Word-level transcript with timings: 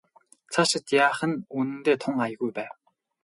Цаашид 0.51 0.85
яах 1.05 1.19
нь 1.29 1.41
үнэндээ 1.57 1.95
тун 2.01 2.15
аягүй 2.25 2.51
байв. 2.57 2.73